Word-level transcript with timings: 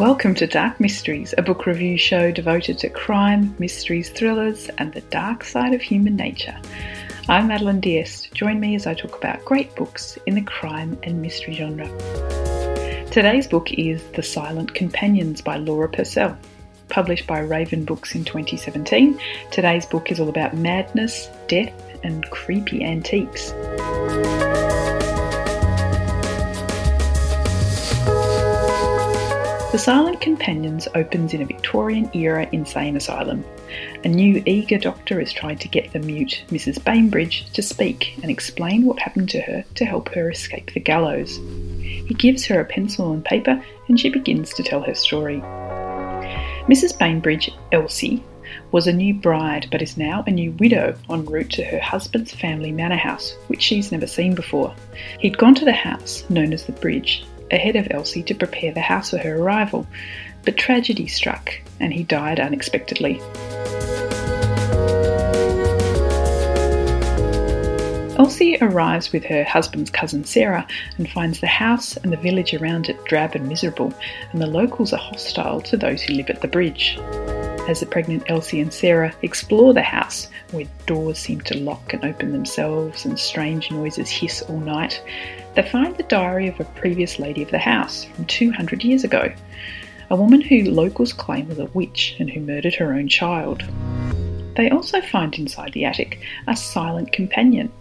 Welcome 0.00 0.34
to 0.36 0.46
Dark 0.46 0.80
Mysteries, 0.80 1.34
a 1.36 1.42
book 1.42 1.66
review 1.66 1.98
show 1.98 2.30
devoted 2.30 2.78
to 2.78 2.88
crime, 2.88 3.54
mysteries, 3.58 4.08
thrillers, 4.08 4.70
and 4.78 4.90
the 4.94 5.02
dark 5.02 5.44
side 5.44 5.74
of 5.74 5.82
human 5.82 6.16
nature. 6.16 6.58
I'm 7.28 7.48
Madeline 7.48 7.82
Diest. 7.82 8.32
Join 8.32 8.58
me 8.58 8.74
as 8.74 8.86
I 8.86 8.94
talk 8.94 9.14
about 9.18 9.44
great 9.44 9.76
books 9.76 10.16
in 10.24 10.36
the 10.36 10.40
crime 10.40 10.98
and 11.02 11.20
mystery 11.20 11.52
genre. 11.52 11.86
Today's 13.10 13.46
book 13.46 13.74
is 13.74 14.02
The 14.14 14.22
Silent 14.22 14.72
Companions 14.72 15.42
by 15.42 15.58
Laura 15.58 15.90
Purcell. 15.90 16.34
Published 16.88 17.26
by 17.26 17.40
Raven 17.40 17.84
Books 17.84 18.14
in 18.14 18.24
2017, 18.24 19.20
today's 19.50 19.84
book 19.84 20.10
is 20.10 20.18
all 20.18 20.30
about 20.30 20.56
madness, 20.56 21.28
death, 21.46 21.74
and 22.02 22.24
creepy 22.30 22.82
antiques. 22.82 23.52
The 29.72 29.78
Silent 29.78 30.20
Companions 30.20 30.88
opens 30.96 31.32
in 31.32 31.42
a 31.42 31.46
Victorian 31.46 32.10
era 32.12 32.48
insane 32.50 32.96
asylum. 32.96 33.44
A 34.02 34.08
new 34.08 34.42
eager 34.44 34.78
doctor 34.78 35.20
has 35.20 35.32
tried 35.32 35.60
to 35.60 35.68
get 35.68 35.92
the 35.92 36.00
mute 36.00 36.42
Mrs. 36.48 36.82
Bainbridge 36.82 37.48
to 37.52 37.62
speak 37.62 38.18
and 38.20 38.32
explain 38.32 38.84
what 38.84 38.98
happened 38.98 39.28
to 39.28 39.40
her 39.42 39.64
to 39.76 39.84
help 39.84 40.12
her 40.12 40.28
escape 40.28 40.72
the 40.72 40.80
gallows. 40.80 41.36
He 41.78 42.16
gives 42.18 42.44
her 42.46 42.58
a 42.58 42.64
pencil 42.64 43.12
and 43.12 43.24
paper 43.24 43.62
and 43.86 44.00
she 44.00 44.10
begins 44.10 44.52
to 44.54 44.64
tell 44.64 44.82
her 44.82 44.94
story. 44.96 45.38
Mrs. 46.66 46.98
Bainbridge, 46.98 47.52
Elsie, 47.70 48.24
was 48.72 48.88
a 48.88 48.92
new 48.92 49.14
bride 49.14 49.68
but 49.70 49.82
is 49.82 49.96
now 49.96 50.24
a 50.26 50.32
new 50.32 50.50
widow 50.58 50.98
en 51.08 51.24
route 51.26 51.50
to 51.50 51.64
her 51.64 51.78
husband's 51.78 52.34
family 52.34 52.72
manor 52.72 52.96
house, 52.96 53.36
which 53.46 53.62
she's 53.62 53.92
never 53.92 54.08
seen 54.08 54.34
before. 54.34 54.74
He'd 55.20 55.38
gone 55.38 55.54
to 55.54 55.64
the 55.64 55.70
house, 55.70 56.24
known 56.28 56.52
as 56.52 56.64
the 56.64 56.72
Bridge, 56.72 57.22
ahead 57.50 57.76
of 57.76 57.88
Elsie 57.90 58.22
to 58.24 58.34
prepare 58.34 58.72
the 58.72 58.80
house 58.80 59.10
for 59.10 59.18
her 59.18 59.36
arrival, 59.36 59.86
but 60.44 60.56
tragedy 60.56 61.06
struck 61.06 61.52
and 61.78 61.92
he 61.92 62.02
died 62.02 62.40
unexpectedly. 62.40 63.20
Elsie 68.20 68.58
arrives 68.60 69.12
with 69.12 69.24
her 69.24 69.44
husband's 69.44 69.90
cousin 69.90 70.24
Sarah 70.24 70.66
and 70.98 71.08
finds 71.10 71.40
the 71.40 71.46
house 71.46 71.96
and 71.96 72.12
the 72.12 72.18
village 72.18 72.52
around 72.52 72.90
it 72.90 73.02
drab 73.06 73.34
and 73.34 73.48
miserable, 73.48 73.94
and 74.32 74.42
the 74.42 74.46
locals 74.46 74.92
are 74.92 74.98
hostile 74.98 75.60
to 75.62 75.76
those 75.76 76.02
who 76.02 76.12
live 76.12 76.28
at 76.28 76.42
the 76.42 76.46
bridge. 76.46 76.98
As 77.66 77.80
the 77.80 77.86
pregnant 77.86 78.24
Elsie 78.28 78.60
and 78.60 78.72
Sarah 78.72 79.14
explore 79.22 79.72
the 79.72 79.82
house, 79.82 80.28
where 80.50 80.66
doors 80.84 81.18
seem 81.18 81.40
to 81.42 81.58
lock 81.58 81.94
and 81.94 82.04
open 82.04 82.32
themselves 82.32 83.06
and 83.06 83.18
strange 83.18 83.70
noises 83.70 84.10
hiss 84.10 84.42
all 84.42 84.60
night, 84.60 85.02
they 85.54 85.62
find 85.62 85.96
the 85.96 86.04
diary 86.04 86.48
of 86.48 86.60
a 86.60 86.64
previous 86.64 87.18
lady 87.18 87.42
of 87.42 87.50
the 87.50 87.58
house 87.58 88.04
from 88.04 88.24
200 88.26 88.84
years 88.84 89.04
ago, 89.04 89.32
a 90.10 90.16
woman 90.16 90.40
who 90.40 90.70
locals 90.70 91.12
claim 91.12 91.48
was 91.48 91.58
a 91.58 91.66
witch 91.66 92.16
and 92.18 92.30
who 92.30 92.40
murdered 92.40 92.74
her 92.74 92.92
own 92.92 93.08
child. 93.08 93.64
They 94.56 94.70
also 94.70 95.00
find 95.00 95.36
inside 95.38 95.72
the 95.72 95.84
attic 95.84 96.20
a 96.46 96.56
silent 96.56 97.12
companion, 97.12 97.72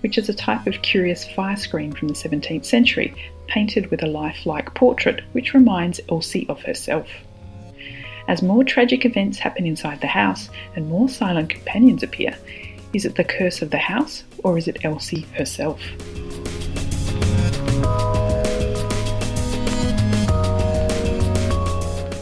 which 0.00 0.18
is 0.18 0.28
a 0.28 0.34
type 0.34 0.66
of 0.66 0.82
curious 0.82 1.24
fire 1.24 1.56
screen 1.56 1.92
from 1.92 2.08
the 2.08 2.14
17th 2.14 2.64
century, 2.64 3.14
painted 3.46 3.90
with 3.90 4.02
a 4.02 4.06
lifelike 4.06 4.74
portrait 4.74 5.22
which 5.32 5.54
reminds 5.54 6.00
Elsie 6.08 6.46
of 6.48 6.62
herself. 6.62 7.08
As 8.28 8.42
more 8.42 8.62
tragic 8.62 9.04
events 9.04 9.38
happen 9.38 9.66
inside 9.66 10.00
the 10.00 10.06
house 10.06 10.50
and 10.76 10.88
more 10.88 11.08
silent 11.08 11.48
companions 11.48 12.02
appear, 12.02 12.36
is 12.92 13.04
it 13.04 13.14
the 13.14 13.24
curse 13.24 13.62
of 13.62 13.70
the 13.70 13.78
house 13.78 14.24
or 14.44 14.58
is 14.58 14.68
it 14.68 14.84
Elsie 14.84 15.26
herself? 15.34 15.80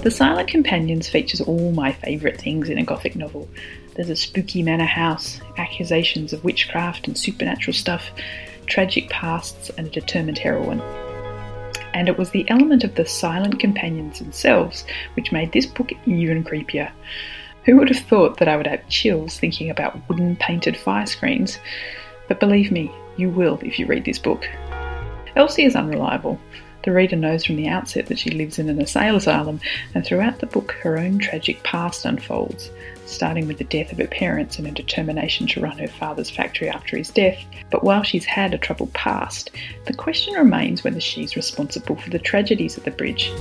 The 0.06 0.12
Silent 0.12 0.48
Companions 0.48 1.08
features 1.08 1.40
all 1.40 1.72
my 1.72 1.90
favourite 1.90 2.40
things 2.40 2.68
in 2.68 2.78
a 2.78 2.84
Gothic 2.84 3.16
novel. 3.16 3.48
There's 3.96 4.08
a 4.08 4.14
spooky 4.14 4.62
manor 4.62 4.84
house, 4.84 5.40
accusations 5.56 6.32
of 6.32 6.44
witchcraft 6.44 7.08
and 7.08 7.18
supernatural 7.18 7.74
stuff, 7.74 8.12
tragic 8.66 9.10
pasts, 9.10 9.68
and 9.70 9.88
a 9.88 9.90
determined 9.90 10.38
heroine. 10.38 10.80
And 11.92 12.08
it 12.08 12.16
was 12.16 12.30
the 12.30 12.48
element 12.48 12.84
of 12.84 12.94
the 12.94 13.04
silent 13.04 13.58
companions 13.58 14.20
themselves 14.20 14.84
which 15.14 15.32
made 15.32 15.50
this 15.50 15.66
book 15.66 15.90
even 16.06 16.44
creepier. 16.44 16.92
Who 17.64 17.76
would 17.76 17.88
have 17.88 18.06
thought 18.06 18.36
that 18.36 18.46
I 18.46 18.56
would 18.56 18.68
have 18.68 18.88
chills 18.88 19.40
thinking 19.40 19.70
about 19.70 20.08
wooden 20.08 20.36
painted 20.36 20.76
fire 20.76 21.06
screens? 21.06 21.58
But 22.28 22.38
believe 22.38 22.70
me, 22.70 22.92
you 23.16 23.28
will 23.28 23.58
if 23.64 23.76
you 23.76 23.86
read 23.86 24.04
this 24.04 24.20
book. 24.20 24.48
Elsie 25.34 25.64
is 25.64 25.74
unreliable. 25.74 26.38
The 26.86 26.92
reader 26.92 27.16
knows 27.16 27.44
from 27.44 27.56
the 27.56 27.66
outset 27.66 28.06
that 28.06 28.18
she 28.20 28.30
lives 28.30 28.60
in 28.60 28.68
an 28.68 28.80
asylum, 28.80 29.60
and 29.92 30.06
throughout 30.06 30.38
the 30.38 30.46
book, 30.46 30.70
her 30.82 30.96
own 30.96 31.18
tragic 31.18 31.60
past 31.64 32.04
unfolds, 32.04 32.70
starting 33.06 33.48
with 33.48 33.58
the 33.58 33.64
death 33.64 33.90
of 33.90 33.98
her 33.98 34.06
parents 34.06 34.56
and 34.56 34.68
her 34.68 34.72
determination 34.72 35.48
to 35.48 35.60
run 35.60 35.78
her 35.78 35.88
father's 35.88 36.30
factory 36.30 36.68
after 36.68 36.96
his 36.96 37.10
death. 37.10 37.38
But 37.72 37.82
while 37.82 38.04
she's 38.04 38.24
had 38.24 38.54
a 38.54 38.58
troubled 38.58 38.92
past, 38.92 39.50
the 39.86 39.94
question 39.94 40.34
remains 40.34 40.84
whether 40.84 41.00
she's 41.00 41.34
responsible 41.34 41.96
for 41.96 42.10
the 42.10 42.20
tragedies 42.20 42.78
at 42.78 42.84
the 42.84 42.92
bridge. 42.92 43.32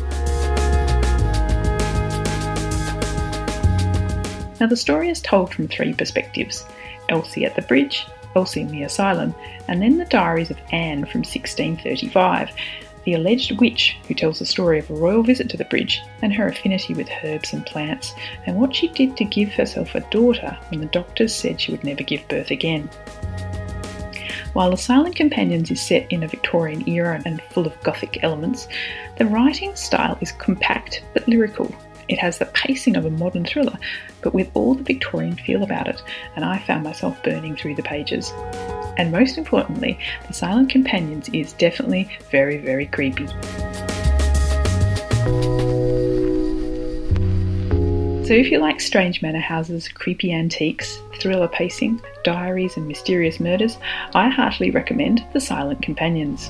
Now, 4.59 4.65
the 4.65 4.75
story 4.75 5.09
is 5.09 5.21
told 5.21 5.53
from 5.53 5.67
three 5.67 5.93
perspectives 5.93 6.65
Elsie 7.09 7.45
at 7.45 7.55
the 7.55 7.61
bridge, 7.61 8.07
Elsie 8.35 8.61
in 8.61 8.69
the 8.69 8.81
asylum, 8.81 9.35
and 9.67 9.83
then 9.83 9.97
the 9.99 10.05
diaries 10.05 10.49
of 10.49 10.57
Anne 10.71 11.05
from 11.05 11.21
1635 11.21 12.49
the 13.05 13.13
alleged 13.13 13.59
witch 13.59 13.97
who 14.07 14.13
tells 14.13 14.39
the 14.39 14.45
story 14.45 14.79
of 14.79 14.89
a 14.89 14.95
royal 14.95 15.23
visit 15.23 15.49
to 15.49 15.57
the 15.57 15.65
bridge 15.65 16.01
and 16.21 16.33
her 16.33 16.47
affinity 16.47 16.93
with 16.93 17.09
herbs 17.23 17.53
and 17.53 17.65
plants, 17.65 18.13
and 18.45 18.57
what 18.57 18.75
she 18.75 18.87
did 18.89 19.15
to 19.15 19.23
give 19.23 19.53
herself 19.53 19.95
a 19.95 20.01
daughter 20.11 20.57
when 20.69 20.81
the 20.81 20.87
doctors 20.87 21.33
said 21.33 21.61
she 21.61 21.71
would 21.71 21.83
never 21.83 22.03
give 22.03 22.27
birth 22.27 22.51
again. 22.51 22.89
While 24.53 24.71
The 24.71 24.77
Silent 24.77 25.17
Companions 25.17 25.69
is 25.69 25.81
set 25.81 26.09
in 26.11 26.23
a 26.23 26.29
Victorian 26.29 26.87
era 26.87 27.21
and 27.25 27.41
full 27.51 27.67
of 27.67 27.79
Gothic 27.83 28.23
elements, 28.23 28.69
the 29.17 29.25
writing 29.25 29.75
style 29.75 30.17
is 30.21 30.31
compact 30.31 31.03
but 31.13 31.27
lyrical. 31.27 31.75
It 32.07 32.19
has 32.19 32.37
the 32.37 32.45
pacing 32.45 32.95
of 32.95 33.05
a 33.05 33.09
modern 33.09 33.43
thriller, 33.43 33.77
but 34.21 34.33
with 34.33 34.49
all 34.53 34.73
the 34.73 34.83
Victorian 34.83 35.35
feel 35.35 35.63
about 35.63 35.87
it, 35.87 36.01
and 36.35 36.45
I 36.45 36.59
found 36.59 36.83
myself 36.83 37.21
burning 37.21 37.57
through 37.57 37.75
the 37.75 37.83
pages. 37.83 38.31
And 38.97 39.11
most 39.11 39.37
importantly, 39.37 39.99
The 40.27 40.33
Silent 40.33 40.69
Companions 40.69 41.29
is 41.29 41.53
definitely 41.53 42.09
very, 42.31 42.57
very 42.57 42.85
creepy. 42.85 43.27
So, 48.25 48.33
if 48.33 48.49
you 48.49 48.57
like 48.57 48.81
strange 48.81 49.21
manor 49.21 49.39
houses, 49.39 49.87
creepy 49.87 50.33
antiques, 50.33 50.99
thriller 51.19 51.47
pacing, 51.47 52.01
diaries, 52.23 52.75
and 52.75 52.87
mysterious 52.87 53.39
murders, 53.39 53.77
I 54.15 54.29
heartily 54.29 54.71
recommend 54.71 55.23
The 55.33 55.39
Silent 55.39 55.83
Companions. 55.83 56.49